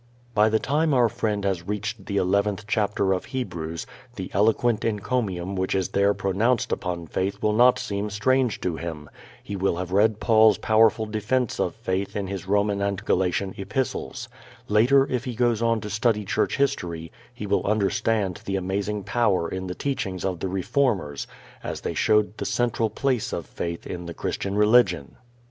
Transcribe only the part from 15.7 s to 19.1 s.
to study church history he will understand the amazing